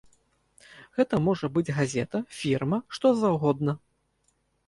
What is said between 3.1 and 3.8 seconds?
заўгодна.